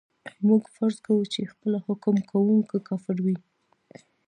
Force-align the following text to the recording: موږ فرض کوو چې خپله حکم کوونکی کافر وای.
موږ 0.47 0.63
فرض 0.75 0.97
کوو 1.05 1.23
چې 1.33 1.49
خپله 1.51 1.77
حکم 1.87 2.15
کوونکی 2.31 2.77
کافر 2.89 3.15
وای. 3.21 3.37